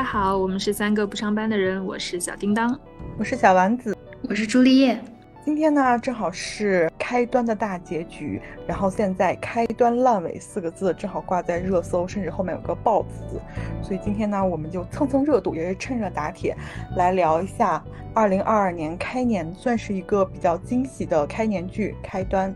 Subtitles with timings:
[0.00, 2.74] 家好，我们是三个不上班的人，我是小叮当，
[3.18, 4.98] 我是小丸子，我是朱丽叶。
[5.44, 13.38] 今天呢，正好是开端的大结局，然后现在“开端烂尾”四个字正好挂在热搜，甚至后面有个“爆”字，
[13.82, 16.56] 所以今天呢，我们就蹭蹭热度，也是趁热打铁，
[16.96, 22.54] 来聊一下二零二二年开年，算是一个比较惊喜的开年剧开端。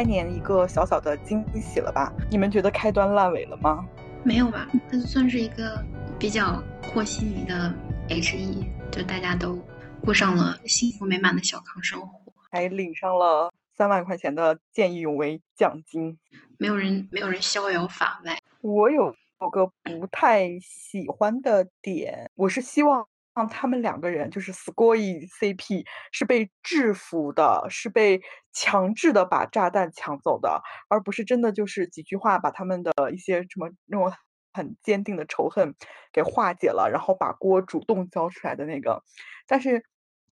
[0.00, 2.10] 开年一个小小的惊喜了吧？
[2.30, 3.86] 你们觉得开端烂尾了吗？
[4.24, 5.84] 没有吧，它算是一个
[6.18, 7.70] 比较和稀泥的
[8.08, 9.58] H E，就大家都
[10.02, 16.18] 过上了幸福美满的小康生活，还领上了三万块钱的见义勇为奖金，
[16.56, 18.38] 没有人没有人逍遥法外。
[18.62, 23.06] 我有有个不太喜欢的点，我是希望。
[23.34, 28.20] 让他们两个人就是 s c o r e CP 是被制服的，是被
[28.52, 34.12] 强制的把炸弹抢走的，而不是真的就是几句话把他们的一些什么那种
[34.52, 35.74] 很坚定的仇恨
[36.12, 39.02] 给化解了，然后把锅主动交出来的那个。
[39.46, 39.84] 但是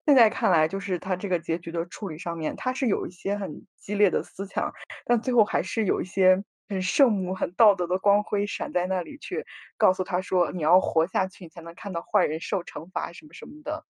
[0.06, 4.72] 现在看来，就是他这个结局的处理上面，他是有一些很激烈的思想，
[5.06, 6.42] 但最后还是有一些。
[6.68, 9.44] 很圣母、很道德的光辉闪在那里，去
[9.76, 13.84] 告诉他说：“你要活下去，你才能看到坏人受惩罚，什么什么的。”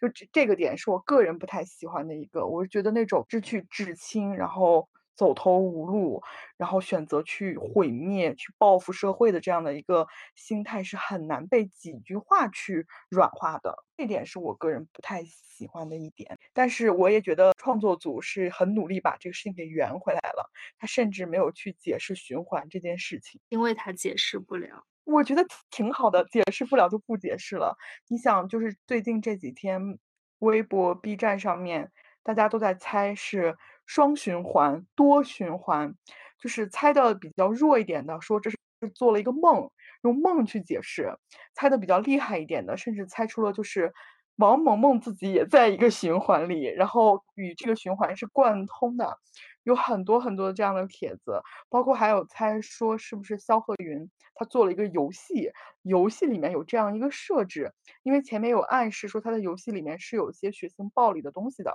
[0.00, 4.88] 就这这个点是我个人不太喜欢的一个，我是觉得那种知趣至亲，然后。
[5.22, 6.20] 走投无路，
[6.56, 13.84] 然后选择去毁灭、去报复社会的这样的一个心态是很难被几句话去软化的。
[13.96, 16.40] 这点是我个人不太喜欢的一点。
[16.52, 20.50] 但是我也觉得创作组是很努力把这个事情给圆回来了。
[20.76, 24.82] 他甚至没有去解释循环这件事情，因为他解释不了。
[25.04, 27.76] 我觉得挺好的，解释不了就不解释了。
[28.08, 30.00] 你想，就是最近这几天，
[30.40, 31.92] 微博、B 站上面
[32.24, 33.56] 大家都在猜是。
[33.94, 35.94] 双循环、多循环，
[36.38, 38.56] 就是猜的比较弱一点的，说这是
[38.94, 39.70] 做了一个梦，
[40.02, 41.10] 用梦去解释；
[41.54, 43.92] 猜的比较厉害一点的，甚至猜出了就是
[44.36, 49.18] 王萌萌自己也在一个循环里，然后与这个循环是贯通的。
[49.64, 55.50] 有很多很多这样的帖子，包括还有猜说是不是肖鹤云他做了一个游戏，
[55.82, 57.72] 游戏里面有这样一个设置，
[58.02, 61.72] 因为前面有暗示说他的游戏里面是有些血腥暴力的东西的。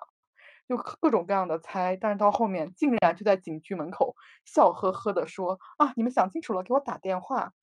[0.67, 7.53] 就各种各样的猜，但是到后面竟然就在警局门口笑呵呵的说：“啊，你们想清楚了，给我打电话。”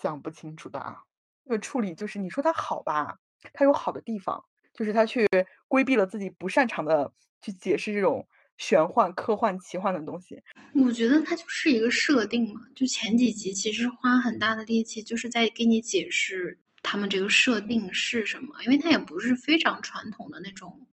[0.00, 1.02] 想不清楚的啊，
[1.44, 3.18] 这个处理就是你说他好吧，
[3.52, 5.26] 他有好的地方，就是他去
[5.68, 8.26] 规避了自己不擅长的去解释这种
[8.56, 10.42] 玄幻、科幻、奇幻的东西。
[10.74, 20.86] 我觉得他就是一个设定嘛，就前几集其实花很大的力气，就是在给你解释他们这个设定是什么，因为它也不是非常传统的那种。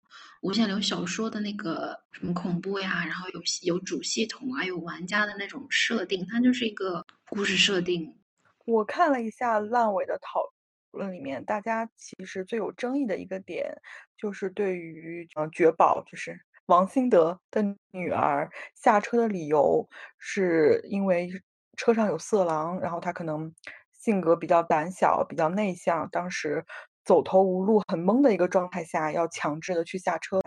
[0.46, 8.16] 无限流小说的那个什么恐怖呀，然后有有主系统啊，有玩家的那种设定，它就是一个故事设定。
[8.64, 10.48] 我看了一下烂尾的讨
[10.92, 13.74] 论里面，大家其实最有争议的一个点，
[14.16, 21.28] 就是对于嗯绝宝，就是王兴德的女儿下车的理由，是因为
[21.76, 23.52] 车上有色狼，然后他可能
[23.92, 26.64] 性格比较胆小，比较内向，当时。
[27.06, 30.40] 走投无路、很懵的一个状态下，要强制的去下车，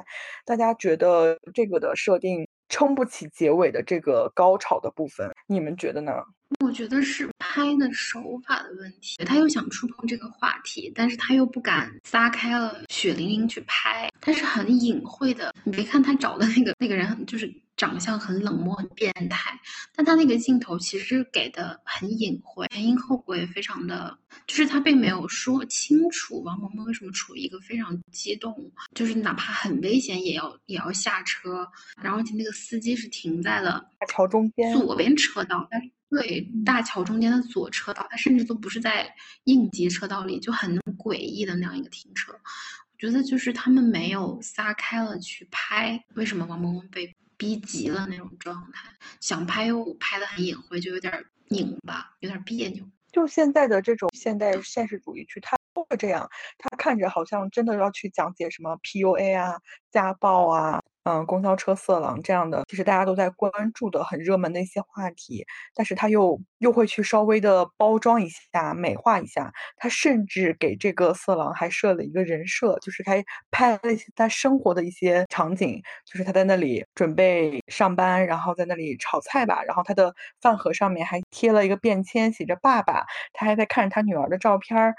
[0.46, 6.12] 大家觉得这个的设定撑不起结尾的这个高潮的部分，你们觉得呢？
[6.60, 15.54] 我觉得是拍的手法的问题，他又想触碰这个话题，但是他又不敢撒开了血淋淋去拍，他是很隐晦的。
[15.64, 17.54] 你别看他找的那个那个人，就是。
[17.80, 19.58] 长相很冷漠、很变态，
[19.96, 31.66] 但他那个镜头其实给的很隐晦，前因后果也非常的，就是他并没有说清楚王萌萌为什么处于一个非常激动，就是哪怕很危险也要也要下车，
[32.04, 39.13] 然后而且那个司机是停在了大桥中间左边车道，但对大桥中间的左车道，他甚至都不是在
[39.44, 42.31] 应急车道里，就很诡异的那样一个停车。
[42.33, 47.15] 我觉得就是他们没有撒开了去拍，为什么王萌萌被。
[47.39, 48.89] 逼急了那种状态，
[49.21, 52.83] 想拍又拍的很隐晦，就有点拧巴，有点别扭。
[53.13, 59.57] 就现在的这种现代现实主义剧，它都会这样，它看着好像真的要去讲解什么 PUA 啊、
[59.89, 60.83] 家暴啊。
[61.09, 69.51] 嗯，公交车色狼这样的，其实大家都在关注的很热门的一些话题，但是他又又会去稍微的包装一下、美化一下。
[69.77, 73.13] 他甚至给这个色狼还设了一个人设，就是他
[73.50, 73.79] 拍了
[74.15, 84.94] 他生活的一些场景，就是他在那里准备上班，然后在那里炒菜吧，然后他的饭盒上面还贴了一个便签，写着“爸爸”，他还在看着他女儿的照片儿，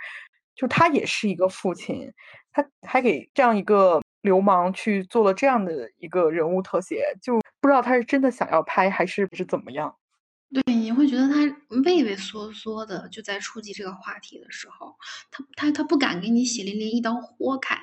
[0.57, 2.13] 就他也是一个父亲，
[2.53, 4.03] 他还给这样一个。
[4.23, 9.97] 流氓去做了这样的一个人物特写，就不知道他是真的想要拍还是是怎么样。
[10.53, 11.35] 对，你会觉得他
[11.85, 14.97] 畏畏缩缩的，就在触及这个话题的时候，
[15.31, 17.77] 他他他不敢给你血淋淋一刀豁开，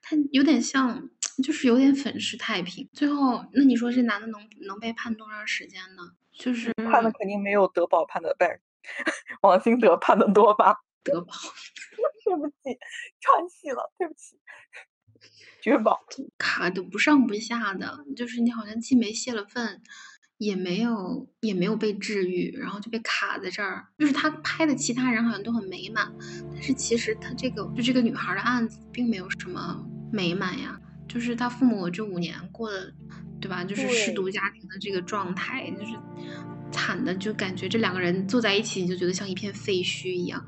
[0.00, 1.10] 他有点像，
[1.42, 2.88] 就是有点粉饰太平。
[2.94, 6.02] 最后，那你说这男的能能被判多长时间呢？
[6.32, 8.58] 就是判的肯定没有德宝判的，不是
[9.42, 10.76] 王兴德判的多吧？
[11.02, 11.34] 德宝，
[12.24, 12.54] 对不起，
[13.20, 14.40] 串戏了，对不起。
[15.60, 15.98] 绝宝
[16.38, 19.80] 卡的不上不下的，就是你好像既没泄了愤。
[20.36, 23.86] 也没有也没有被治愈，然后就被卡在这儿。
[23.96, 26.12] 就是他拍的其他人好像都很美满，
[26.52, 30.78] 但是其实他这个就这个女孩的案子并没有什么美满呀。
[31.08, 32.92] 就是他父母这五年过的，
[33.40, 33.62] 对吧？
[33.64, 35.96] 就是失独家庭的这个状态，就是
[36.72, 40.44] 惨的，就感觉这两个人坐在一起，你就觉得像一片废墟一样，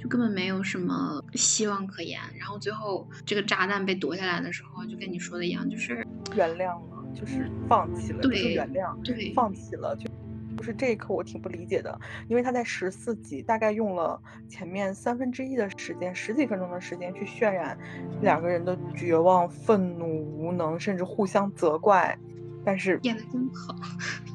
[0.00, 2.18] 就根本没有什么希望可言。
[2.38, 6.96] 然后最后这个炸弹被夺下来的时候，就跟你说的一样，就是原谅了。
[7.12, 10.08] 就是放弃了，就是原谅，对，放弃了，就
[10.56, 14.18] 就是这一刻我挺不理解的，因为他在十四集大概用了
[14.48, 17.76] 前面三分之一的时间，十几分钟的时间去渲染
[18.22, 20.06] 两个人的绝望、愤怒、
[20.38, 22.16] 无能，甚至互相责怪。
[22.64, 23.74] 但是演的真好，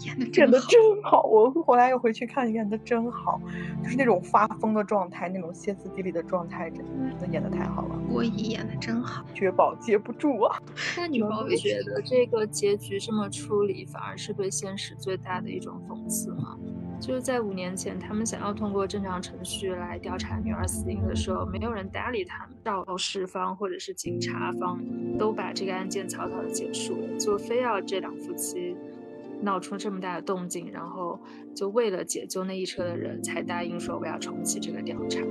[0.05, 1.23] 演的真的真好。
[1.23, 3.39] 我后来又回去看，演的真好，
[3.83, 6.85] 就是那种发疯的状态，那种歇斯底里的状态，真
[7.19, 7.99] 的演的太好了。
[8.09, 10.57] 郭姨演的真好，绝宝接不住啊！
[10.97, 16.57] 那你不觉得这个结局这么处理，反而是对现实最大的一种讽刺吗？
[16.99, 22.55] 就是在五年前，他们想要通过正常程序来调查女儿死因的时候，没有人搭理他们。
[22.63, 24.79] 肇事方或者是警察方
[25.17, 28.75] 都把这个案件草草的结束了，就非要这两夫妻
[29.41, 31.19] 闹出这么大的动静，然后
[31.53, 35.21] 就为了解救那一车的人才答应说我要重启这个调查。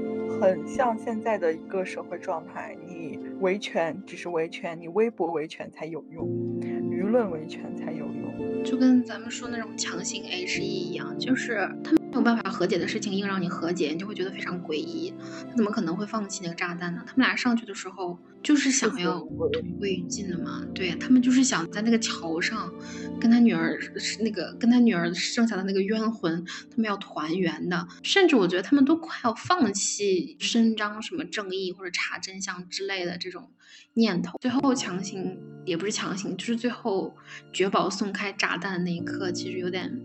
[0.40, 6.26] 很像现在的一个社会状态，你维权只是维权，你微博维权才有用，
[6.62, 8.64] 舆论维权才有用。
[8.64, 12.04] 就跟咱们说那种强行 H E 一样，就是他们。
[12.14, 15.12] 没有办法和解的事情，硬让你和解，你就会觉得非常诡异。
[15.50, 17.02] 他怎么可能会放弃那个炸弹呢？
[17.05, 20.64] 他们俩上去的时候就是想要同归于尽的嘛？
[20.72, 22.72] 对他们就是想在那个桥上
[23.20, 23.76] 跟他女儿
[24.20, 27.88] 那个跟他女儿剩下的那个冤魂，他们要团圆的。
[28.05, 33.50] 甚至我觉得他们都快要放弃伸张什么正义或者查真相之类的这种
[33.94, 34.38] 念头。
[34.40, 37.12] 最后强行也不是强行，就是最后
[37.52, 40.00] 绝宝送开炸弹的那一刻，其实有点。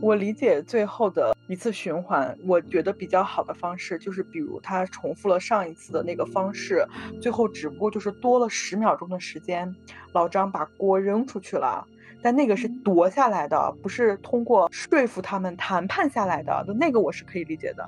[0.00, 6.86] 我理解最后的一次循环，我觉得比较好的方式就是，比如他重复了上一次的那个方式，
[7.22, 9.74] 最后只不过就是多了十秒钟的时间，
[10.12, 11.86] 老张把锅扔出去了，
[12.24, 17.86] 但那个是夺下来的，不是通过说服他们谈判下来的，那个我是可以理解的。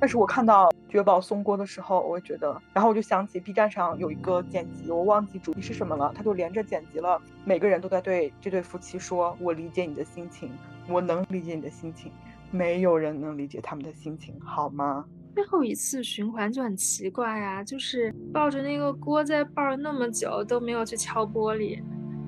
[0.00, 10.50] 但是我看到绝宝松锅的时候，我觉得，然后我就想起 B 站上有一个剪辑，我忘记主题是什么了，他就连着剪辑了，每个人都在对这对夫妻说：“我理解你的心情。”
[10.90, 12.10] 我能理解你的心情，
[12.50, 15.04] 没有人能理解他们的心情，好吗？
[15.34, 21.82] 最后一次循环就很奇怪啊，就是抱着那个锅在抱了那么久都没有去敲玻璃，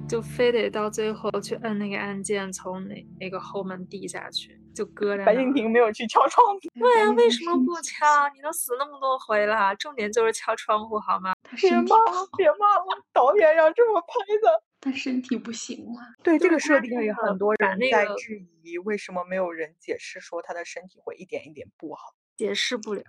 [0.09, 5.25] 就非得到最后去摁那个按键，从那那个后门递下去，就搁着。
[5.25, 6.61] 白敬亭没有去敲窗户。
[6.81, 8.07] 对呀，为什么不 敲？
[8.35, 11.35] 你都死那么多回了，重点就是敲窗户，好吗？
[11.61, 11.83] 别骂，
[12.37, 14.63] 别骂了，导演让这么拍的。
[14.81, 16.01] 他身体不行了。
[16.23, 22.15] 对这个设定也很多人在质疑，为什么没有人解释说他的身体会一点一点不好？
[22.39, 23.03] 解释不了，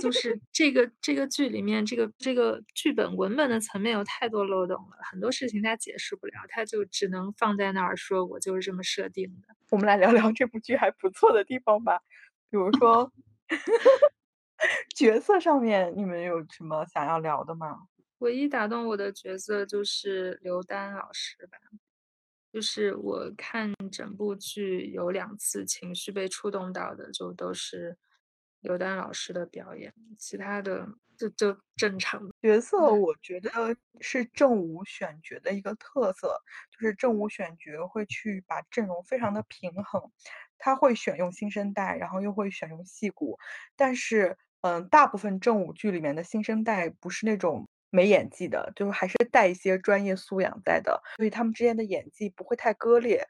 [0.00, 9.54] 就 是这个这个剧里面这个这个剧本文本的层面有太多漏洞了，很多事情他解释不了，他就只能放在那儿说，我就是这么设定的。
[9.70, 12.00] 我们来聊聊这部剧还不错的地方吧，
[12.50, 13.12] 比如说
[14.96, 17.76] 角色上面，你们有什么想要聊的吗？
[18.20, 21.58] 唯一打动我的角色就是刘丹老师吧，
[22.52, 27.98] 就是我看整部剧有两次情绪被触动到的，就都是
[28.62, 30.88] 刘丹老师的表演，其他的
[31.18, 32.22] 就就正常。
[32.40, 33.50] 角色我觉得
[34.00, 36.40] 是正午选角的一个特色，
[36.70, 40.10] 就是正午选角会去把阵容非常的平衡，
[40.58, 43.38] 他会选用新生代，然后又会选用戏骨，
[43.76, 47.68] 但是嗯，大部分正午剧里面的新生代不是那种。
[47.94, 53.28] 没演技的，就是还是带一些专业素养在的，所以他们之间的演技不会太割裂。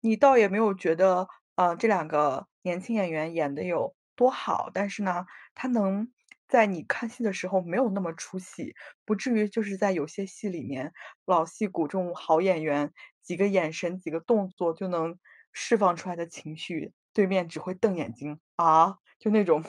[0.00, 6.12] 你倒也没有觉得，呃，这两个年轻演员演的有多好，但是呢，他能
[6.48, 10.92] 在你看戏的时候没有那么出戏，不至于就是在有些戏里面，
[11.26, 12.92] 老戏骨这种好演员，
[13.22, 15.18] 几个眼神、几个动作就能
[15.52, 19.64] 释放出来的情绪，对面只会瞪眼睛啊，就那种，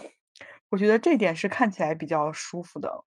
[0.70, 3.06] 我觉得这点是看起来比较舒服的。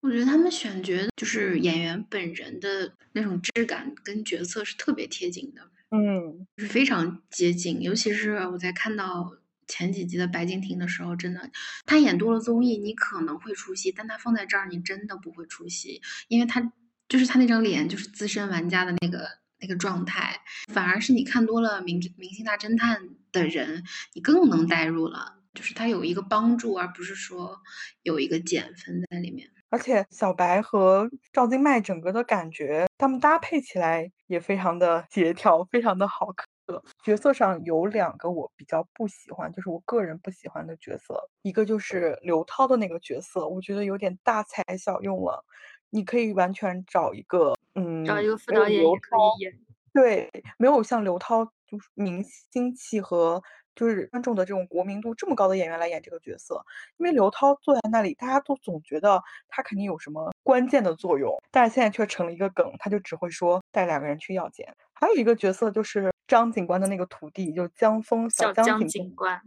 [0.00, 7.82] 我觉得他们选角就是演员本人的那种质感跟角色是特别贴近的，嗯，就是非常接近。
[7.82, 9.34] 尤其是我在看到
[9.68, 11.50] 前几集的白敬亭的时候，真的，
[11.86, 16.72] 他演多了综艺，你可能会出戏，但他放在这儿，你真的不会出戏，因为他
[17.08, 19.28] 就是他那张脸就是资深玩家的那个
[19.60, 20.40] 那个状态，
[20.72, 23.84] 反而是你看多了《明明星大侦探》的人，
[24.14, 27.60] 你更能代入了，就是他有一个帮助，而不是说
[28.02, 29.50] 有一个减分在里面。
[29.70, 36.84] 而且小白和赵今麦整个的感觉，他们搭配起来也非常的协调，非常的好看磕。
[37.02, 45.42] 角色上有两个我比较不喜欢，就是我个人不喜欢的角色，一个就是刘涛的那个角色，我觉得有点大材小用了。
[45.88, 49.58] 你可以完全找一个，嗯，找一个副导演也可以演。
[49.94, 53.42] 对，没有像刘涛就是明星气和。
[53.74, 56.60] 就是观众的这种国民度这么高的演员来演这个角色，
[56.96, 64.66] 因为刘涛坐在那里，大家都总觉得他肯定有什么关键的作用，但是现在却成了一个梗，他就只会说带两个人去要钱。
[64.94, 69.40] 还有一个角色就是张警官的那个徒弟，就江峰小江警官，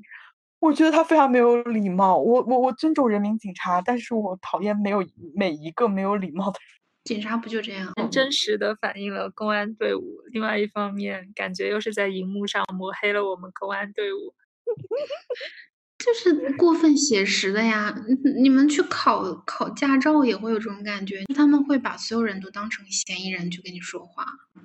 [0.59, 2.17] 我觉得他非常没有礼貌。
[2.17, 6.67] 我我我尊重人民警察，但是我讨厌没有每一个没有礼貌的人。
[7.05, 7.91] 警察不就这样？
[7.95, 10.21] 很真实的反映了公安队伍。
[10.31, 14.35] 另外一方面，感觉又是在荧幕上抹黑了我们公安队伍，
[15.97, 17.95] 就是过分写实的呀。
[18.39, 24.23] 你们去考考驾照也会有这种感觉，他们会把所有人都当成嫌疑人去跟你说话，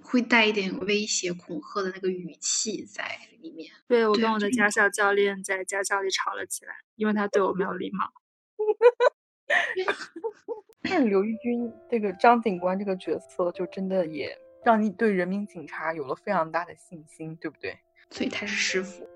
[0.09, 3.05] 会带一点威胁恐吓的那个语气在
[3.41, 3.73] 里面。
[3.89, 8.13] 对我跟我的驾校教练在驾校里吵了起来，因为他对我没有礼貌。
[10.89, 17.77] 但刘玉军这个张警官这个角色，就真的也让你对人民警察有了非常大的信心，对不对？
[18.11, 19.09] 所以他是师傅。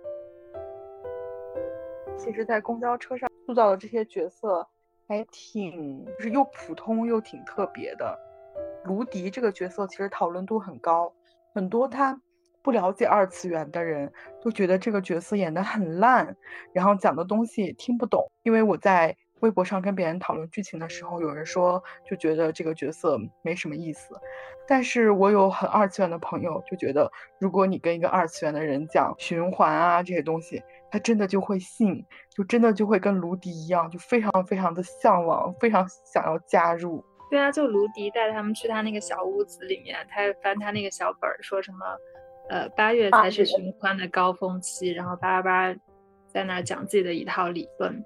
[2.18, 4.66] 其实，在公交车上塑造的这些角色，
[5.06, 8.18] 还挺就是又普通又挺特别的。
[8.84, 11.12] 卢迪这个角色其实讨论度很高，
[11.54, 12.20] 很多他
[12.62, 16.36] 不了解二次元的人都觉得这个角色演得很烂，
[16.72, 18.30] 然后讲的东西也听不懂。
[18.42, 19.16] 因为我在。
[19.40, 24.14] 微博上跟别人讨论剧情的时候，有人说就觉得这个角色没什么意思，
[24.68, 37.02] 但是我有很二次元的朋友就觉得，如果你跟一个二次元的人讲循环啊这些东西，他真的就会信，就真的就会跟卢迪一样，就非常非常的向往，非常想要加入。
[37.30, 41.86] 对啊，就卢迪带他们去他那个小屋子里面，他翻他那个小本儿，说什么，
[42.48, 45.80] 呃，八月才是循环的高峰期，然后叭叭叭
[46.32, 48.02] 在那讲自己的一套理论。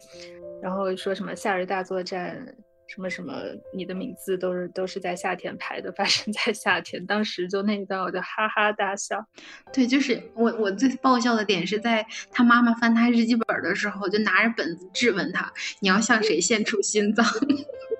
[0.63, 2.55] 然后说什么夏日大作战，
[2.87, 3.35] 什么什么，
[3.75, 7.05] 你的名字都是都是在夏天拍的， 发生在夏天。
[7.07, 9.27] 当时就那一段，我就哈哈大笑。
[9.73, 17.25] 对，就是我我最爆笑的点是在他妈妈翻他日记本的时候，就拿着本子质问他：“你要向谁献出心脏？”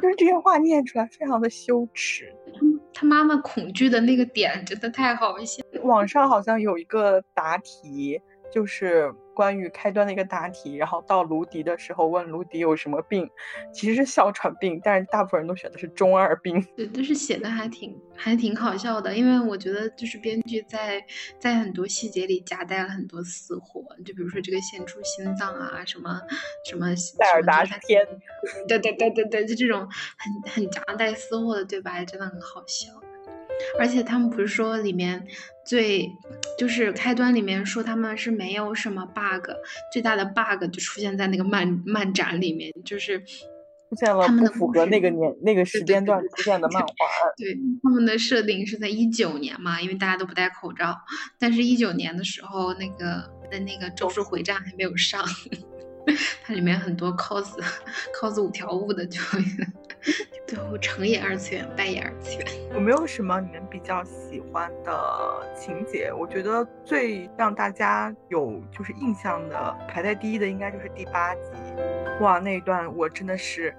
[0.00, 2.32] 就是这些话念出来非常的羞耻。
[2.94, 5.62] 他妈妈恐惧的那个点真的太好笑。
[5.82, 8.20] 网上好像有一个答题，
[8.52, 9.12] 就是。
[9.34, 13.26] 关于开端的一个答题，然后到卢迪的时候问卢迪有什么病，
[13.72, 16.62] 其实是哮喘病，但是大部分人都选的是中二病。
[16.76, 21.02] 对，就是写的还挺还挺好笑的，因为我觉得就是编剧在
[21.38, 26.20] 在很多细节里夹带了很多私货，就比如说这个献出心脏啊，什么
[26.68, 28.06] 什么塞尔达天，
[28.68, 32.92] 对对对对对，就这种很很夹带私货的对白，真的很好笑。
[33.78, 35.26] 而且他们不是说里面
[35.64, 36.08] 最
[36.58, 39.50] 就是开端里面说他们是没有什么 bug，
[39.92, 46.88] 最大的 bug 就出现在那个漫漫展里面，就是出现了不符合那个年那个时间段出现的漫画。
[47.36, 50.96] 对，他们的设定是在一九年嘛，因为大家都不戴口罩，
[51.38, 55.24] 但是一九年的时候那个的那个咒术回战还没有上。
[56.42, 57.46] 它里面很多 cos
[58.12, 59.20] cos 五条悟的，就
[60.52, 62.46] 最后成也二次元，败也二次元。
[62.74, 66.12] 有没有什么你们比较喜欢的情节？
[66.12, 71.40] 我觉得最让大家有就是印象的，排在第一的应该就是第八集。
[72.20, 73.74] 哇，那一段我真的是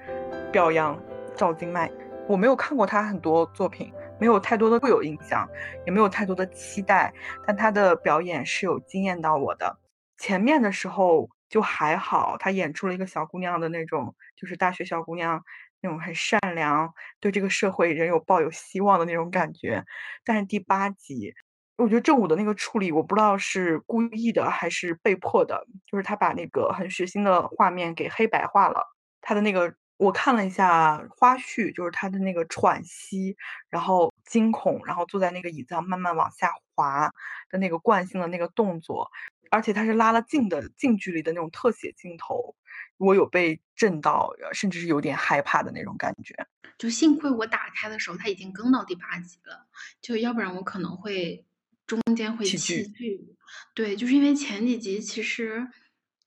[0.51, 0.99] 表扬
[1.35, 1.91] 赵今麦。
[2.27, 5.47] 我没有看过他很多作品，没有太多的固有印象，
[5.85, 7.13] 也没有太多的期待，
[7.45, 9.77] 但他的表演是有惊艳到我的。
[10.17, 11.29] 前面的时候。
[11.49, 15.43] 就还好，她演出了一个小姑娘的那种，就是大学小姑娘
[15.83, 19.83] 那种很善良，对这个社会仍有抱有希望的那种感觉。
[20.23, 21.33] 但是第八集，
[21.77, 28.81] 我觉得正午的那个处理，我不知道是故意的还是被迫的，就是他把那个很血腥的画面给黑白化了。
[29.21, 33.35] 他的那个，我看了一下花絮，就是他的那个喘息，
[33.69, 37.13] 然后惊恐，然后坐在那个椅子上慢慢往下滑
[37.51, 39.11] 的那个惯性的那个动作，
[39.51, 42.55] 而且它是拉了近的近距离的那种特写镜头，
[42.97, 46.47] 我有被震到，甚至是有点害怕的那种感觉。
[46.79, 49.67] 就幸亏我打开的时候，它已经更到第八集了，
[50.01, 51.45] 就要不然我可能会
[51.85, 53.35] 中间会弃剧。
[53.75, 55.67] 对，就是因为前几集其实，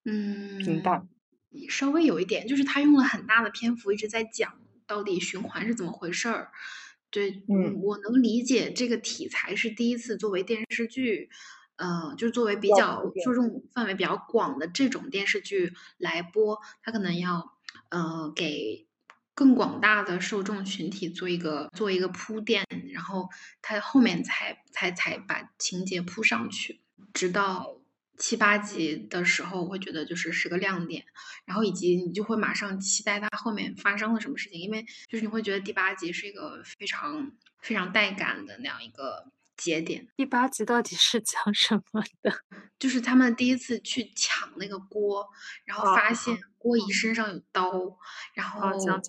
[0.05, 1.09] 嗯，平淡，
[1.69, 6.53] 稍微有一点，就是他用了很大的篇幅一直在讲到底循环是怎么回事儿。
[7.17, 11.31] 对，嗯，我能理解这个题材是第一次作为电视剧，
[11.77, 17.55] 呃，就作为比较注重范围比较广的这种电视剧来播，它可能要
[17.89, 18.87] 呃给
[19.35, 23.31] 更广大的受众群体做一个做一个铺垫，然后
[23.63, 26.83] 它后面才才才把情节铺上去，
[27.15, 27.79] 直到。
[28.19, 31.05] 七八集的时候，我会觉得就是是个亮点，
[31.45, 40.07] 然后以及你就会马上期待它后面发生了什么事情，因为就是你会觉得第八集是一个非常非常带感的那样一个节点。
[40.17, 42.33] 第八集到底是讲什么的？
[42.79, 45.27] 就是他们第一次去抢那个锅，
[45.65, 47.71] 然后发现郭姨身上有刀，
[48.35, 49.01] 然后呃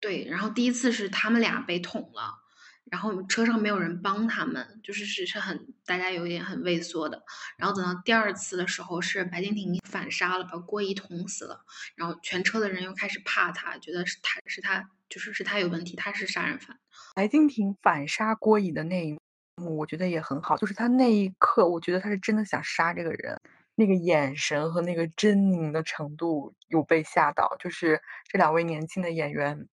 [0.00, 2.45] 对，然后第一次是他们俩被捅了。
[2.90, 7.20] 然后车上没有人帮他们，就是是是很大家有一点很畏缩的。
[7.56, 11.64] 然后等到第二次的时候，是白敬亭反杀了，把郭姨捅死了。
[11.96, 16.78] 然后全车的人又开始怕他，觉得是他是他就是是他有问题，他是杀人犯。
[17.16, 19.18] 白敬亭反杀郭姨的那一
[19.56, 23.36] 幕，我觉得也很好，就是他那一刻，我觉得他是真的想杀这个人，
[23.74, 27.56] 那个眼神和那个狰狞的程度有被吓到。
[27.58, 29.66] 就是这两位年轻的演员，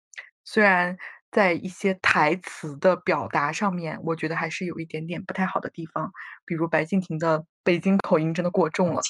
[0.45, 0.97] 虽然。
[1.33, 6.13] 在一些台词的表达上面，我觉得还是有一点点不太好的地方，
[6.45, 9.01] 比如白敬亭的北京口音真的过重了，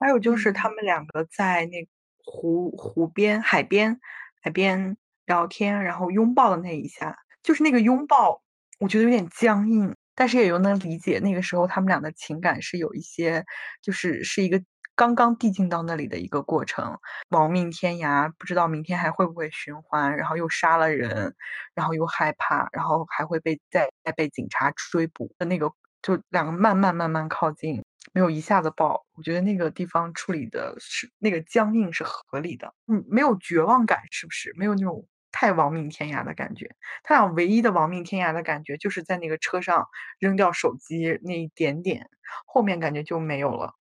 [0.00, 1.86] 还有就是他们两个在那
[2.24, 4.00] 湖湖边、海边、
[4.42, 4.96] 海边
[5.26, 8.42] 聊天，然后拥抱的那一下，就是那个拥抱，
[8.80, 13.44] 我觉得有点僵硬，但是也又能理解那个时候他们俩的情感是有一些，
[13.82, 14.60] 就是是一个。
[14.96, 21.34] 刚刚递进到那里的一个过程，亡命天涯，不知道明天还会不会循环，然后又杀了人，
[21.74, 29.04] 然后又害怕，然后还会被再再被警察追捕的那个，就两个慢慢慢慢靠近，没有一下子爆。
[29.14, 34.52] 我觉得那个地方处理的是那个僵硬是合理的，嗯，没有绝望感，是不是？
[34.56, 36.74] 没有那种太亡命天涯的感觉。
[37.02, 39.86] 他俩唯一的亡命天涯的感觉，就是在那个车上
[40.18, 42.08] 扔掉手机那一点点，
[42.46, 43.74] 后面感觉就没有了。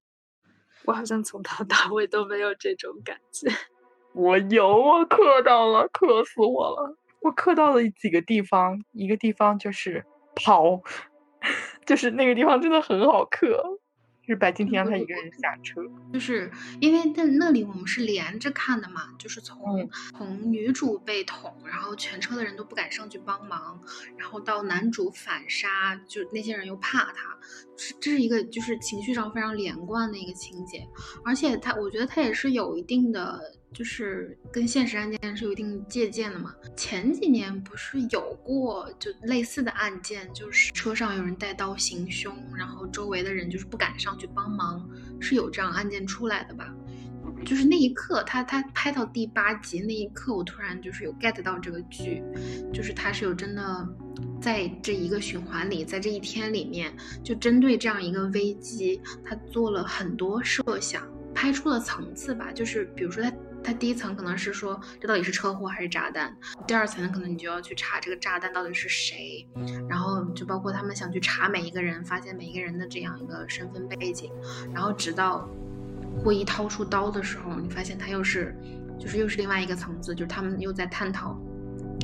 [0.86, 3.50] 我好像从头到尾都没有这种感觉。
[4.14, 6.98] 我有，我磕到了，磕死我了。
[7.22, 10.82] 我磕到了几个地方，一个地方就是跑，
[11.86, 13.80] 就是那个地方真的很好磕。
[14.28, 15.82] 是白敬亭让他一个人下车，
[16.14, 23.80] 就是因为在那里我们是连着看的嘛，就是从从女主被捅，然后全车的人都不敢上去帮忙，
[24.18, 27.38] 然后到男主反杀，就那些人又怕他，
[27.78, 30.88] 是这是一个就是情绪上非常连贯的一个情节，
[31.24, 33.40] 而且他我觉得他也是有一定的。
[33.76, 36.56] 就是跟现实案件是有一定借鉴的嘛。
[36.78, 46.74] 前几年不是有过就类似的案件，就是车上有人带刀行凶，然后周围的人就是不敢上去帮忙，是有这样案件出来的吧？
[47.44, 52.24] 就是那一刻，他他拍到第八集那一刻，我突然就是有 get 到这个剧，
[52.74, 53.88] 就是他是有真的
[54.42, 62.54] 在这一个循环里，在这一天里面，就针对这样一个危机，他做了很多设想，拍出了层次吧。
[62.54, 63.30] 就是比如说他。
[63.66, 69.48] 它第一层可能是说这到底是车祸还是炸弹，第二层可能你就要去查这个炸弹到底是谁，
[69.90, 74.32] 然后就包括他们想去查每一个人，发现每一个人的这样一个身份背景，
[74.74, 75.50] 然后直到
[76.24, 78.56] 霍一掏出刀的时候，你发现他又是
[79.00, 81.36] 就是又是另外一个层次，就是他们又在探讨。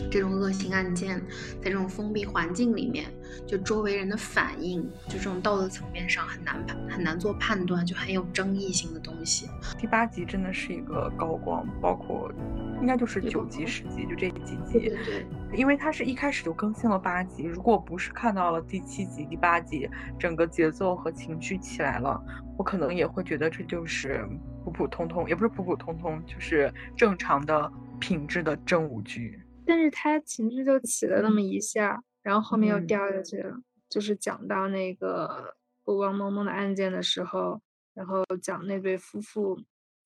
[0.10, 1.20] 这种恶性案件，
[1.62, 3.06] 在这种封闭环境里面，
[3.46, 9.50] 就周围人的反应，就这种道德层面上很难判，很难做判断，就很有争议性的东西。
[9.78, 12.32] 第八集真的是一个高光，包括
[12.80, 14.80] 应该就是九集、十集，就这几集。
[15.06, 22.22] 对，因为它是一开始就更新了八集，如果不是看到了第七集、第八集，整个节奏和情绪起来了，
[22.58, 24.28] 我可能也会觉得这就是
[24.64, 29.40] 普普通通，也不是普普通通，就是正常的品质的正午剧。
[29.72, 33.56] 但是他情绪就起了那么一下，然后后面又掉下去了。
[33.88, 35.56] 就是讲到那个
[35.86, 37.62] 王萌萌的案件的时候，
[37.94, 39.58] 然后讲那对夫妇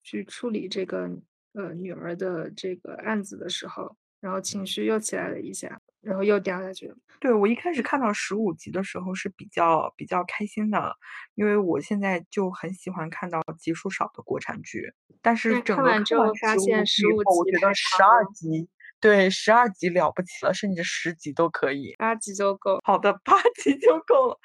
[0.04, 1.10] 去处理这个
[1.54, 6.96] 呃女儿的这个案子的时候，然后情绪又起来了一下，然后又掉下去了。
[7.18, 10.94] 对我一开始看到十五集的时候是比较比较开心的，
[11.34, 14.92] 因为我现在就很喜欢看到集数少的国产剧。
[15.20, 18.68] 但是整个看完之后发现十五集，我觉得十二集。
[19.02, 22.80] 对，十二集了不起了，甚至十集都可以，八集就够。
[22.84, 24.38] 好的，八集就够了。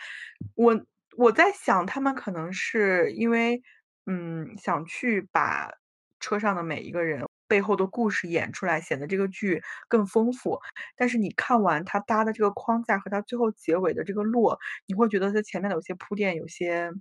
[0.55, 0.79] 我
[1.17, 3.61] 我在想，他们可能是因为，
[4.05, 5.71] 嗯，想去把
[6.19, 10.59] 车上的每一个人背后的故事演出来，显得这个剧更丰富。
[10.97, 16.91] 但是你看完他搭的这个框架和他最后结尾的这个落，你会觉得他前面的有些铺垫有些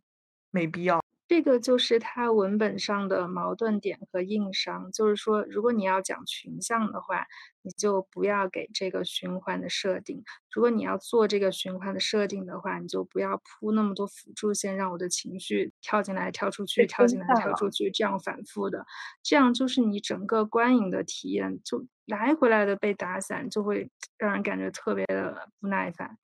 [0.50, 1.02] 没必要。
[1.30, 7.24] 这个就是它文本上的矛盾点和硬伤，就是说，如果你要讲群像的话，
[7.62, 18.84] 你就不要给这个循环的设定；如果你要做这个循环的设定的话，你就不要铺那么多辅助线，让我的情绪跳进来、跳出去、跳进来、跳出去，这样反复的，
[19.22, 23.88] 这样就是你整个观影的体验就来回来的被打散，就会
[24.18, 26.18] 让人感觉特别的不耐烦。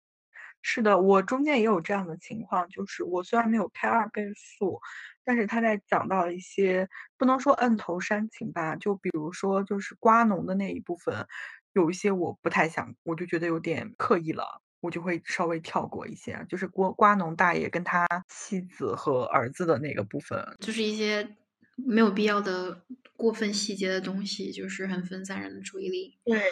[0.63, 4.81] 是的，我中间也有这样的情况，就是我虽然没有开二倍速，
[5.25, 11.27] 但是他在讲到一些不能说摁头煽情吧，就比如说就是瓜农的那一部分，
[11.73, 21.37] 有一些我不太想，我就觉得有点刻意了，我就会稍微跳过一些，就是瓜瓜农大爷跟他妻子和儿子的那个部分，就是一些
[21.77, 22.83] 没有必要的
[23.17, 26.19] 过分细节的东西，就是很分散人的注意力。
[26.25, 26.43] 对。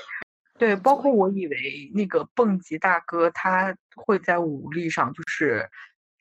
[0.56, 5.68] 对，包括我以为那个蹦极大哥他会在武力上就是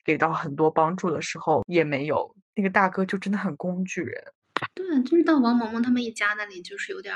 [0.03, 2.35] 给到很多帮助的时候，也没有。
[2.55, 4.33] 那个大哥就真的很工具人。
[4.73, 7.15] 对，就是到王萌萌他们一家那里，就是有点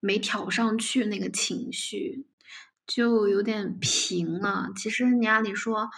[0.00, 2.26] 没挑上去那个情绪，
[2.86, 4.72] 就有点平了。
[4.74, 5.90] 其实你按理说，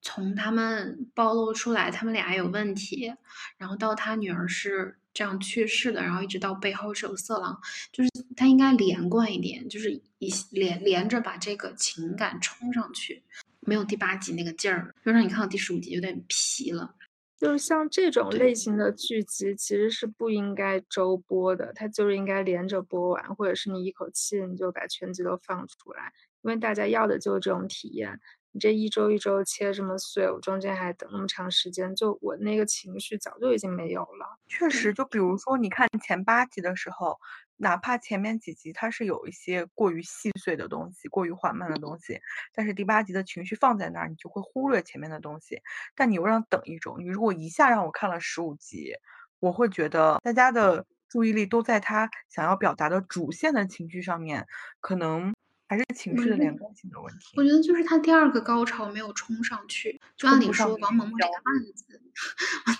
[0.00, 3.14] 从他们暴露出来他们俩有问题，
[3.58, 4.98] 然后到他女儿是。
[5.14, 7.60] 这样去世的，然后一直到背后是有色狼，
[7.92, 13.22] 就是他应该连贯一点，就是一连连着把这个情感冲上去，
[13.60, 16.94] 没有第八集那个劲儿，就让你看到第十五集有点疲了。
[17.38, 28.20] 就是像这种类型的剧集，其实是不应该周播的，它就是应该连着播完，或者是你一口气你就把全集都放出来，因为大家要的就是这种体验。
[28.52, 34.38] 你这一周一周切这么碎，我中间还等那么长时间，就我那个情绪早就已经没有了。
[34.46, 37.18] 确实，就比如说你看前八集的时候，
[37.56, 42.20] 哪怕前面几集它是有一些过于细碎的东西、过于缓慢的东西，
[42.54, 45.62] 但是第八集的情绪放在那儿，你就会忽略前面的东西。
[45.94, 48.92] 但你又让等一周，你如果一下让我看了十五集，
[49.40, 54.46] 我会觉得大家的注意力都在他想要表达的主线的情绪上面，
[54.80, 55.32] 可能。
[55.72, 57.32] 还是情绪的连贯性的问题。
[57.34, 59.98] 我觉得就是他第二个高潮没有冲上去。
[60.18, 62.02] 就按理说，王萌萌这个案子，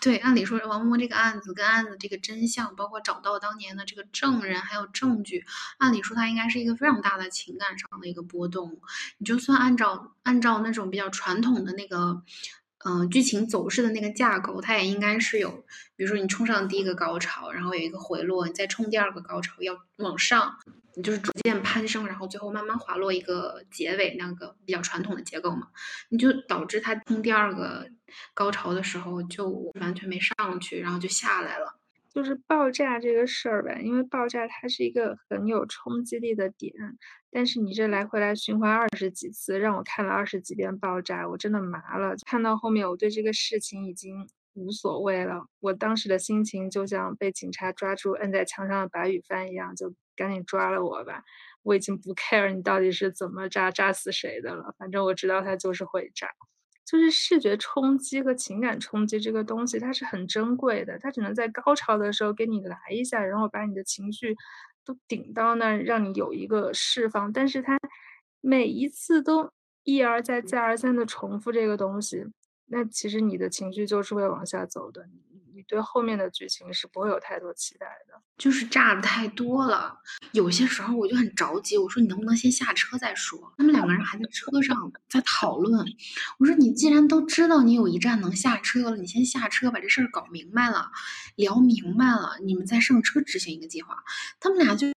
[0.03, 5.47] 对，按理说王萌萌这个案子跟案子这个真相，包括找到当年的这个证人还有证据，
[5.79, 8.79] 按理说他应该是一个非常大的情感上的一个波动。
[9.17, 12.23] 你就算按照按照那种比较传统的那个，
[12.85, 15.51] 嗯，剧情走势的那个架构，它也应该是有，
[15.97, 20.57] 比如说你冲上第一个高潮，然后有一个回落，你再冲第二个高潮，要往上。
[20.95, 25.69] 你就是逐渐攀升，然后最后慢慢滑落一个结尾，那个比较传统的结构嘛，
[26.11, 27.89] 你就导致它冲第二个
[28.35, 29.49] 高潮的时候就
[29.81, 31.79] 完全没上去，然后就下来了。
[32.13, 36.75] 就是爆炸这个事儿呗，因为爆炸它是一个很有冲击力的点，
[37.33, 42.15] 但是你这来回来循环二十几次，让我看了二十几遍爆炸，我真的麻了。
[42.27, 45.47] 看到后面，我对这个事情已经无所谓了。
[45.61, 49.93] 我当时的心情就像被警察抓住摁在墙上的白羽帆一样，就。
[50.15, 51.25] 赶紧抓了我吧！
[51.63, 56.29] 我已经不 care 你到底是怎么炸炸死谁的了，反正我知道他就是会炸。
[56.85, 64.37] 就是视觉冲击和情感冲击这个东西，它是很珍贵的，它只能在高潮的时候给你来一下，然后把你的情绪
[64.85, 67.33] 都顶到那，让你有一个释放。
[67.33, 67.79] 但是他
[68.41, 69.51] 每一次都
[69.85, 72.25] 一而再、再而三的重复这个东西，
[72.73, 75.07] 那其实你的情绪就是会往下走的。
[75.55, 79.99] 你对后面的剧情是不会有太多期待的，就是炸的太多了。
[80.33, 83.53] 有些时候我就很着急，我说你能不能先下车再说？
[83.59, 85.87] 他们两个人还在车上在讨论。
[86.39, 90.91] 我说你既然都知道你有一站能下车了，你先下车把这事儿搞明白了，
[91.37, 93.95] 聊明白了，你们再上车执行一个计划。
[94.41, 94.89] 他们俩就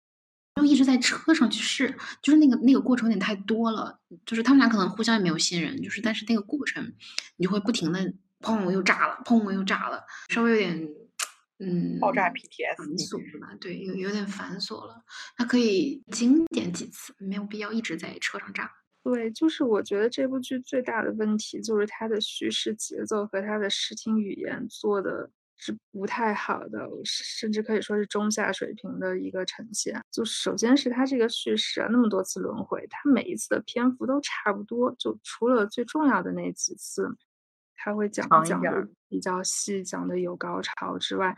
[0.56, 6.94] 就一直在车上去试，就是那个那个过程有点太多了，就是他们俩可能互相也没有信任，就是但是那个过程
[7.36, 8.14] 你就会不停的。
[8.40, 8.70] 砰！
[8.70, 9.50] 又炸了，砰！
[9.50, 10.88] 又炸了，稍微有点，
[11.60, 13.56] 嗯，爆炸 PTS 繁琐吧？
[13.58, 15.02] 对，有有点繁琐了。
[15.34, 18.70] 它可以经典几次，没有必要一直在车上炸。
[19.02, 30.02] 对，就是我觉得这部剧最大的问题就是它的叙事节奏和它的视听语言做的是不太好的，甚至可以说是中下水平的一个呈现。
[30.10, 37.16] 就首先是它这个叙事啊，那么多次轮回，它每一次的篇幅都差不多，就除了最重要的那几次。
[37.76, 41.36] 他会讲讲的比较细，讲的有高潮之外，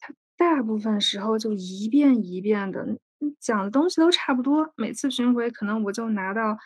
[0.00, 2.98] 他大部分时候就一遍一遍的
[3.38, 6.58] 讲的东西都差不多，每次巡回可能我就拿到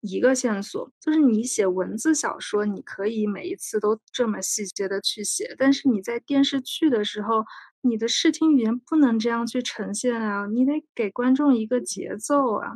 [0.00, 0.90] 一个线索。
[1.00, 7.44] 就是你写文字小说，你可以每一次都这么细节的去写，但是你在电视剧的时候，
[7.80, 12.72] 你的视听语言不能这样去呈现啊，你得给观众一个节奏啊。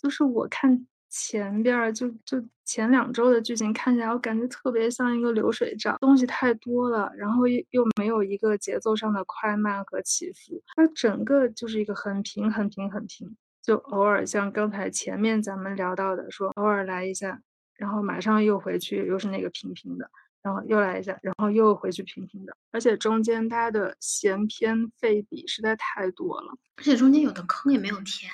[0.00, 0.86] 就是我看。
[1.12, 13.36] 前边儿就就前两周的剧情看起来，我感觉特别像一个流水账，东西太多了，然后又又没有一个节奏上的快慢和起伏，它整个就是一个很平很平很平，
[13.70, 17.40] 就偶尔像刚才前面咱们聊到的，说偶尔来一下，
[17.76, 20.10] 然后马上又回去，又是那个平平的。
[20.42, 28.28] 然后又来一下，然后又回去平平的，而且中间它的闲篇废笔实在太多了，而且中间有的坑也没有填，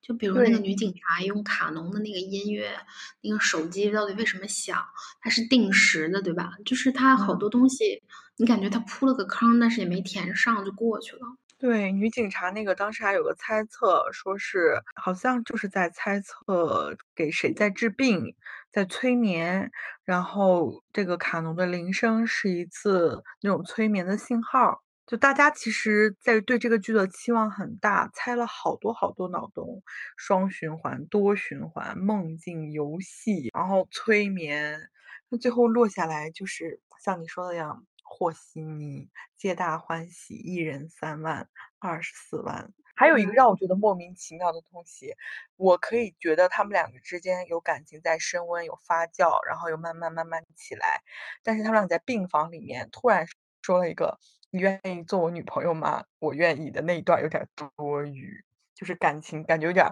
[0.00, 2.76] 就比如那个女警察用卡农的那个音乐，
[3.20, 4.82] 那个手机到底为什么响？
[5.20, 6.54] 它是定时的，对吧？
[6.64, 8.02] 就是它好多东西，
[8.36, 11.20] 你感觉它铺了个坑，但是也没填上就过去了。
[11.62, 18.34] 对，女警察那个当时还有个猜测，说是好像就是在猜测给谁在治病。
[18.72, 19.70] 在催眠，
[20.02, 24.82] 然后这个卡农的铃声是一次那种催眠的信号。
[25.06, 29.82] 就大家其实，在对这个剧的期望很大，猜了好多好多脑洞，
[30.16, 34.80] 双循环、多循环、梦境游戏，然后催眠，
[35.28, 41.48] 那最后落下来就是像你说的样，和稀泥，皆大欢喜，一人三万，
[41.78, 42.70] 二十四万。
[42.94, 45.14] 还有一个让我觉得莫名其妙的东西，
[45.56, 51.00] 我可以觉得他们两个之间有感情在升温、有发酵，然后又慢慢慢慢起来。
[51.42, 53.26] 但是他们俩在病房里面突然
[53.62, 54.18] 说了一个
[54.52, 58.44] “你愿意做我女朋友吗？”我愿意的那一段有点多余，
[58.74, 59.86] 就是感情感觉有点。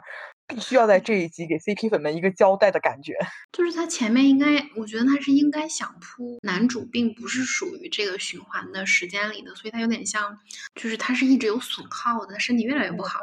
[0.54, 3.14] 必须要在这一集给 CP 粉们一个交代的感觉，
[3.52, 10.38] 就是他前面应该，我觉得他是应该想铺男主并不是属于这个循环的时间里的，所以他有点像，
[10.74, 13.20] 就是他是一直有损耗的，身体越来越不好。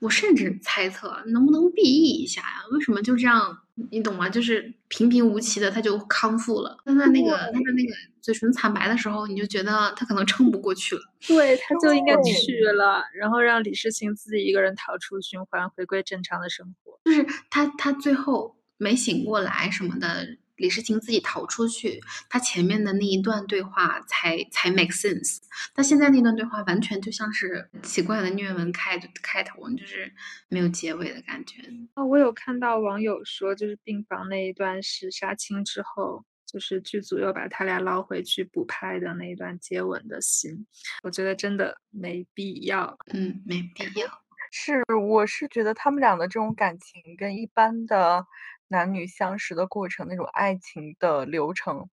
[0.00, 2.62] 我甚至猜测能不能 BE 一下呀？
[2.72, 3.58] 为什么就这样？
[3.90, 4.28] 你懂吗？
[4.28, 11.02] 就是平平无奇的他就康复了，但他那个他的那个嘴唇惨白的时候，你就觉得他可能撑不过去了。
[11.26, 16.98] 对，他就应该去了，然后让李世清自己一个人逃出循环，回归正常的生活。
[17.04, 25.38] 就是他，他最后没醒过来什么的，李诗情自己逃出去，他前面的那一段对话才才 make sense。
[25.74, 30.12] 但现在那段对话完全就像是奇怪的虐文开开头，就是
[30.48, 31.62] 没有结尾的感觉。
[31.94, 40.66] 哦，我有看到网友说，就是病房那一段是杀青之后，就是剧组又把他俩捞回去补拍的那一段接吻的戏。
[41.02, 44.06] 我觉得真的没必要，嗯，没必要。
[44.52, 48.24] 是，我是觉得他们俩的这种感情跟一般的
[48.68, 51.88] 男女相识的过程，那种爱情的流程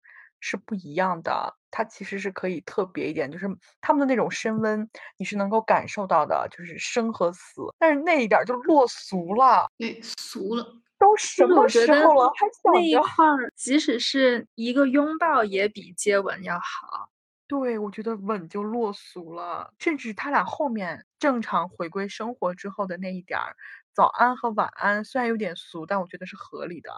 [0.41, 1.57] 是不一样的。
[1.71, 3.47] 它其实是可以特别一点，就是
[3.81, 7.63] 他们的那种升温，你是能够感受到的，就是生和死。
[7.79, 10.65] 但是那一点就落俗了，对，俗了，
[10.99, 17.11] 都什么时候了，还想那一块儿，即使是一个拥抱，也比接吻要好。
[17.47, 23.57] 对，我觉得吻就落俗了，甚至他俩后面正常回归生活之后的那一点儿
[23.99, 26.89] 早安和晚安，虽然有点俗，但我觉得是合理的。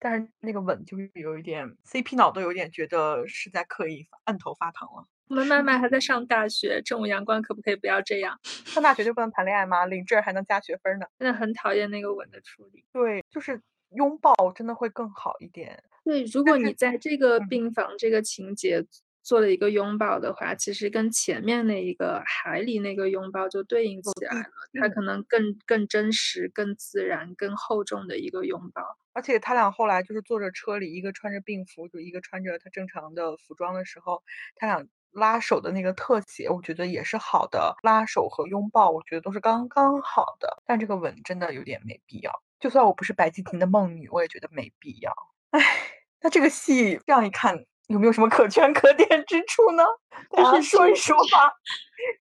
[0.00, 5.06] 但是那个吻就有一点，CP 脑都有点觉得是在刻意按头发疼了。
[5.28, 8.36] 我们麦麦还在上大学，正午阳光可不可以不要这样？
[8.42, 9.86] 上大学就不能谈恋爱吗？
[9.86, 11.06] 领证还能加学分呢。
[11.20, 12.84] 真的很讨厌那个吻的处理。
[12.92, 15.84] 对，就是拥抱真的会更好一点。
[16.02, 18.84] 对，如果你在这个病房这个情节。
[19.24, 24.44] 做了一个拥抱的话，其实跟前面那一个海里那个拥抱就对应起来了。
[24.80, 28.82] 它可能更更真实、更自然、更厚重的一个拥抱。
[29.14, 34.22] 而且他俩后来就是坐着车里，一个穿着病服，就一个穿着他正常的服装的时候，
[34.56, 37.76] 他俩拉手的那个特写，我觉得也是好的。
[37.82, 40.62] 拉手和拥抱，我觉得都是刚刚好的。
[40.66, 42.42] 但这个吻真的有点没必要。
[42.60, 45.12] 就算我不是白敬亭的梦女，我也觉得没必要。
[45.50, 45.60] 唉，
[46.20, 47.64] 那这个戏这样一看。
[47.88, 49.84] 有没有什么可圈可点之处呢？
[50.30, 51.52] 大家说一说吧。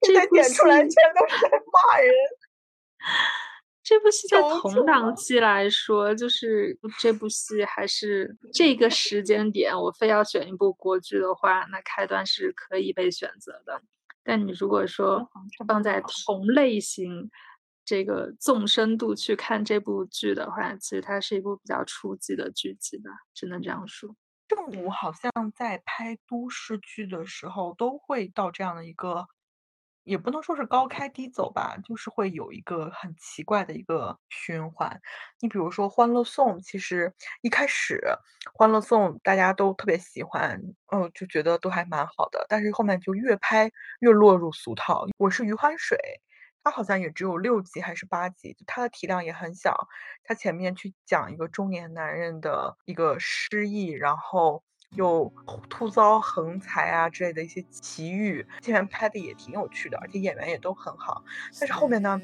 [0.01, 2.13] 这点出来全都是在骂人。
[3.83, 13.81] 这部戏在同档期来说，就是这部戏还是这个时间点，我非要选一部国剧的话，那开端是可以被选择的。
[14.23, 15.29] 但你如果说
[15.67, 17.29] 放在同类型
[17.83, 24.15] 这个纵深度去看这部剧的话，其实它是一部比较初级的剧集吧，只能这样说。
[24.47, 29.25] 正午好像在拍都市剧的时候，都会到这样的一个，
[30.03, 35.01] 也不能说是高开低走吧，就是会有一个很奇怪的一个循环。
[35.39, 38.01] 你比如说《欢乐颂》，其实一开始
[38.53, 45.05] 《欢乐颂》大家都特别喜欢，嗯，就觉得都还蛮好的，但是后面就越拍越落入俗套。
[45.17, 45.97] 我是余欢水。
[46.63, 49.89] 它好像也只有六集还是八集，它的体量也很小。
[50.23, 55.33] 它前面去讲一个中年男人的一个失忆，然后又
[55.69, 61.25] 突遭横财啊之类的一些奇遇，前面拍的也挺有趣的，而且演员也都很好。
[61.59, 62.21] 但是后面呢，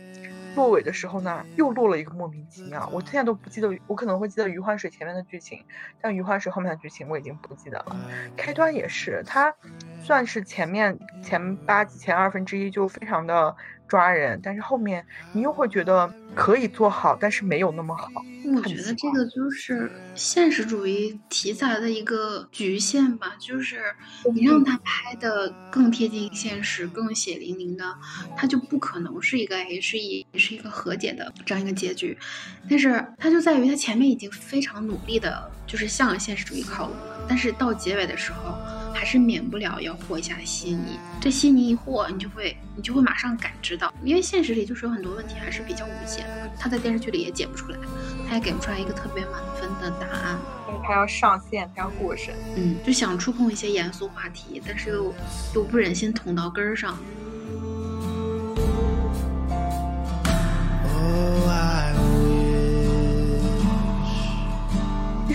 [0.56, 2.88] 落尾的时候呢，又落了一个莫名其妙。
[2.94, 5.66] 我现在都不记得，我可能会记得《余欢水》前面的剧情，
[6.00, 7.96] 但《余欢水》后面的剧情我已经不记得了。
[8.38, 9.54] 开端也是，它
[10.02, 13.54] 算是前面前八集前二分之一就非常的。
[13.90, 18.08] 抓人，但是后面你又会觉得可以做好，但是没有那么好。
[18.56, 23.82] 我觉得这个就是现实主义题材的一个局限吧，就是
[24.34, 27.84] 你让他拍的更贴近现实、更血淋淋的，
[28.38, 32.18] 他就不可能是一个 H E 是一个和解的这样一个结局。
[32.70, 38.58] 但是它就在于他前面已经非常努力的，就是向现实主义靠拢了，但是到结尾的时候。
[38.94, 47.78] 还是免不了要和一下稀泥，这稀泥一和，你就会你就会马上感知到，因为现实里就是有很多问题还是比较无解的，他在电视剧里也解不出来，
[48.28, 50.40] 他也给不出来一个特别满分的答案，
[50.86, 55.14] 他要上线，他要过审，嗯，就想触碰一些严肃话题，但是又
[55.56, 56.98] 又不忍心捅到根儿上。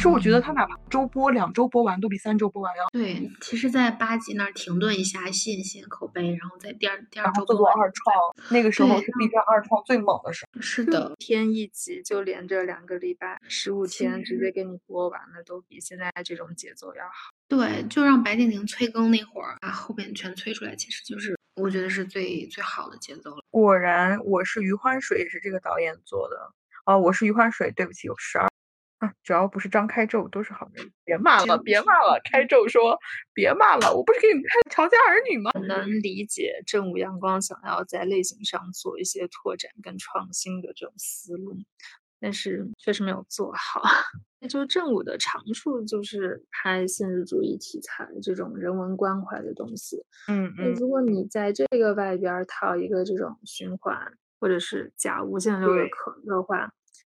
[0.05, 3.31] 实我觉得他哪怕周播两周播完，都比三周播完要对。
[3.40, 8.14] 其实，在八集那儿停顿一下，吸引吸引口碑，然后在第二第二周做二创，
[8.51, 10.61] 那个时候是 B 站二创最猛的时候。
[10.61, 17.33] 是的，天一集就连着两个礼拜，十五天直接给你播完了，都比现在这种节奏要好。
[17.49, 23.43] 对，就让白敬亭催更那会儿，把后边全催出来，其实就是我觉得是最最好的节奏了。
[23.51, 26.51] 果然，我是余欢水，也是这个导演做的。
[26.87, 28.49] 哦，我是余欢水，对不起，有十二。
[29.23, 30.90] 只要不是张开咒，都是好人。
[31.05, 32.21] 别骂了，别骂了。
[32.31, 32.99] 开咒说
[33.33, 35.51] 别骂了，我不是给你们看《乔家儿女》吗？
[35.67, 41.57] 能理解正午阳光想要在类型上做一些拓展跟创新的这种思路，
[42.21, 43.83] 但是确实没有做好。
[44.40, 50.05] 那就正午的长处就是拍现实主义题材这种人文关怀的东西。
[50.29, 50.75] 嗯嗯。
[50.75, 53.97] 如果你在这个外边套一个这种循环
[54.38, 56.73] 或者是假无限流的壳的话，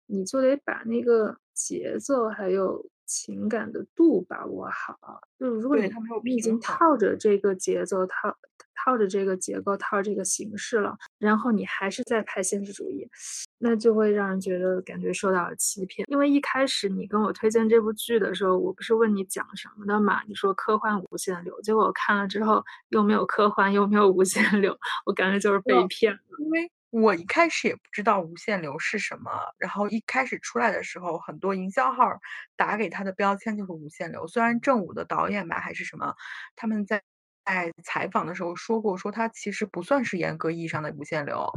[0.05, 1.37] 你就得把那个。
[1.57, 5.89] 节奏还有情感的度把握好，就是如果你
[6.23, 8.37] 你已经套着这个节奏套
[8.75, 13.09] 套着这个结构套这个形式了，然后你还是在拍现实主义，
[13.57, 16.05] 那就会让人觉得感觉受到了欺骗。
[16.09, 20.21] 因为一开始你跟我推荐这部剧的时候，我不是问你讲什么的嘛？
[20.27, 26.19] 你说科幻无限流，结果我看了之后又没有科幻，又没有无限流，我感觉就是被骗了。
[26.39, 32.19] 因为我一开始也不知道无限流是什么，然后一开始出来的时候，很多营销号
[32.55, 34.27] 打给他的标签就是无限流。
[34.27, 36.15] 虽然正午的导演吧还是什么，
[36.55, 37.01] 他们在
[37.45, 41.51] 在采访的时候说过，说他其实不算是严格意义上的无限流。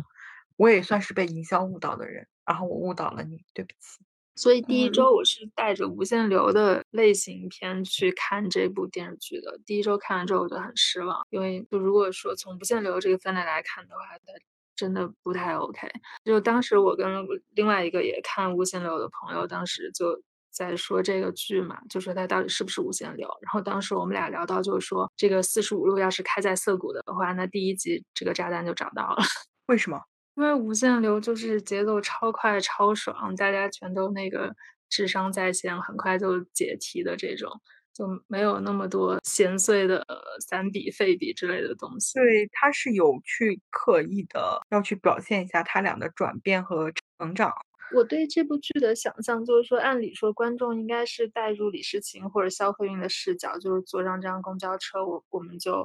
[0.56, 4.04] 我也算是被营销误导的人，然后我误导了你，对不起。
[4.36, 9.58] 所以第一周我是带着无限流的类型片去看这部电视剧的。
[9.66, 14.18] 第一周看完之后我就很失望，因为就如果说从无限流这个分类来看的话，它
[14.80, 15.86] 真的不太 OK。
[16.24, 17.06] 就当时我跟
[17.54, 20.18] 另外一个也看无限流的朋友，当时就
[20.50, 23.28] 在说这个剧嘛，就说它到底是不是无限流。
[23.42, 29.18] 然后当时我们俩聊到，就是说这个四十五路要是开在涩谷的话，那第一集这个炸弹就找到了。
[29.68, 30.00] 为什么？
[30.36, 34.54] 因为无限流就是节奏超快、超爽，大家全都那个
[34.88, 37.60] 智商在线，很快就解题的这种。
[37.92, 40.06] 就没有那么多闲碎的
[40.48, 42.14] 散笔废笔之类的东西。
[42.18, 47.52] 对，他是有去刻意的要去表现一下他俩的转变和成长。
[47.92, 55.84] 我对这部剧的想象就是说，按理说观众应该是带入李诗情或者肖鹤韵的视角，就是坐上这辆公交车，我我们就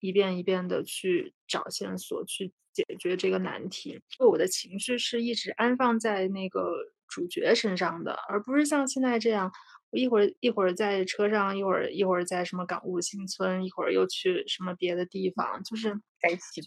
[0.00, 4.00] 一遍一遍的去找线索，去解决这个难题。
[4.18, 6.74] 我的情绪是一直安放在那个
[7.06, 9.52] 主角身上的，而不是像现在这样。
[9.94, 15.96] 一会儿一会儿在车上，一会儿一会儿在什么港务新村，一会儿又去什么别的地方，就是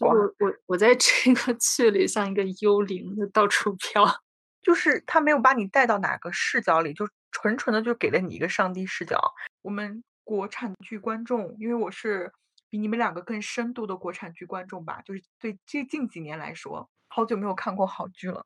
[0.00, 4.04] 我我我在这个剧里像一个幽灵，就到处飘。
[4.60, 9.18] 就是他没有把你带到哪个视角里，就纯纯的就给了你一个上帝视角。
[9.62, 12.30] 我们国产剧观众，因为我是
[12.68, 18.44] 比你们两个更深度的国产剧观众吧，就是对这近几年来说，好久没有看过好剧了。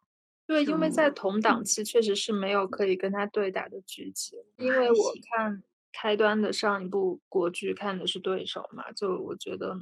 [0.52, 4.38] 对，因为在同档期确实是没有可以跟他对打的剧情。
[4.56, 9.76] 因为我看开端的上一部国剧看的是对手嘛，就我觉得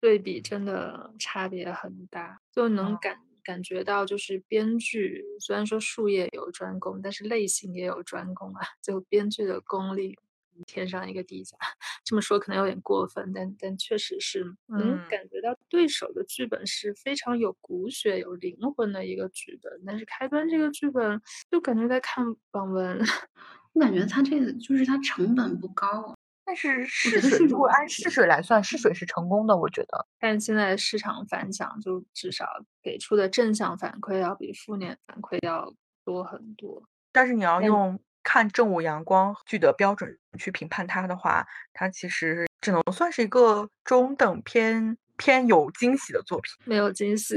[0.00, 10.18] 对比真的差别很大，就能感感觉到就是编剧虽然说术业有专攻，但是类型也有专攻啊，就编剧的功力
[10.66, 11.56] 天上一个地下。
[12.04, 19.72] 这么说可能有点过分，但但确实是能感觉到对手的剧本是非常有骨血、有灵魂的一个剧本。
[19.86, 22.98] 但是开端这个剧本就感觉在看网文，
[23.74, 26.14] 我感觉他这个就是他成本不高。
[26.44, 30.06] 但是试水如果按试水来算，试水是成功的，我觉得。
[30.18, 32.46] 但现在市场反响就至少
[32.82, 35.74] 给出的正向反馈要比负面反馈要
[36.06, 36.82] 多很多。
[37.12, 46.52] 但是你要用看正午阳光剧的标准去评判它的话，它其实只能算是一个中等偏偏有惊喜的作品。
[46.64, 47.36] 没有惊喜，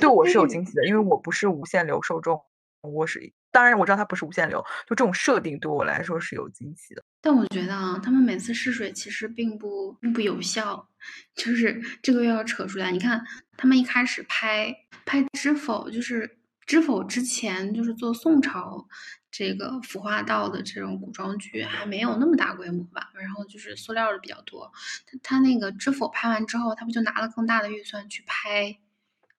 [0.00, 2.40] 对我是有惊喜的，因为我不是无限流受众，
[2.82, 3.32] 我是。
[3.50, 7.04] 当然我知道它不是无限流，就这种设定对我来说是有惊喜的。
[7.20, 10.88] 但我觉得啊，他们每次试水其实并不并不有效，
[11.36, 12.90] 就是这个又要扯出来。
[12.90, 13.24] 你看
[13.56, 14.74] 他们一开始拍
[15.06, 16.26] 拍《知否》，就是
[16.66, 18.86] 《知否》之前就是做宋朝
[19.30, 23.10] 这个服化道的这种古装剧，还没有那么大规模吧？
[23.14, 24.72] 然后就是塑料的比较多。
[25.06, 28.64] 他他那个《知否》拍完之后，他不就拿了更大的预算去拍《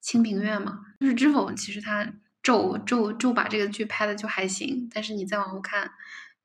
[0.00, 0.80] 清平乐》吗？
[1.00, 2.12] 就是《知否》其实他。
[2.42, 5.90] 咒咒咒把这个剧拍的就还行，但是你再往后看，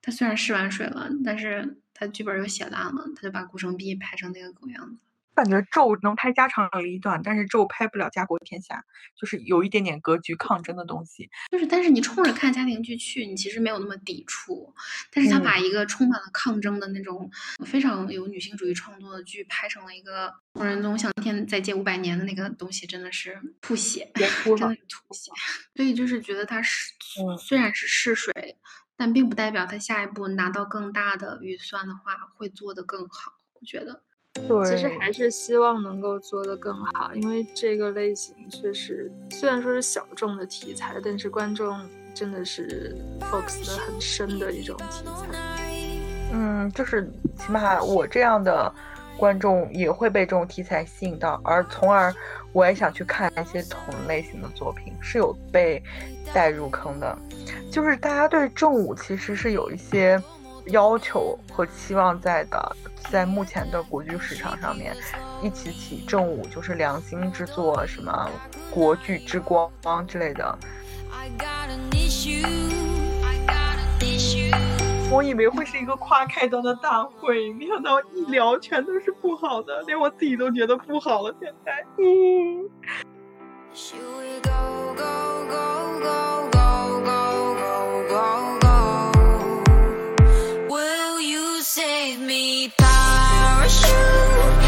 [0.02, 4.98] 他虽然试完水了，但是他剧本又写烂了，他就把顾城璧拍成那个狗样子。
[5.34, 8.84] 感觉咒能拍家长里短，但是咒拍不了家国天下，
[9.20, 11.30] 就是有一点点格局抗争的东西。
[11.50, 14.74] 就是，但是你冲着看家庭剧去，你其实没有那么抵触。
[15.12, 17.32] 但是他把一个充满了抗争的那种
[17.66, 25.32] 非常有女性主义创作的剧拍成了一个宋仁宗向天再借五百年的那个东西，真的是吐血，真的是吐血。
[25.76, 26.94] 所以就是觉得他是
[27.40, 28.58] 虽然是试水，
[28.98, 33.32] 但并不代表他下一步拿到更大的预算的话会做得更好。
[33.54, 34.04] 我觉得。
[34.34, 41.78] 对，其实还是希望能够做得更好，因为这个类型确实虽然说是小众的题材，但是观众
[42.14, 45.38] 真的是 focus 的很深的一种题材。
[46.34, 48.74] 嗯，就是起码我这样的
[49.18, 52.14] 观众也会被这种题材吸引到，而从而
[52.54, 55.84] 我也想去看一些同类型的作品，是有被
[56.34, 57.18] 带入坑的。
[57.70, 60.22] 就是大家对正午其实是有一些
[60.68, 62.76] 要求和期望在的，
[63.09, 64.95] 在目前的国剧市场上面，
[65.41, 68.30] 一起起正午就是良心之作，什么
[68.70, 69.72] 国剧之光
[70.07, 70.57] 之类的。
[75.09, 81.36] 我以为会是一个跨开端的大会，没想到一聊全都是不好的，连我自己都觉得不好了。
[81.41, 82.70] 现在，嗯。
[91.74, 94.61] save me parachute.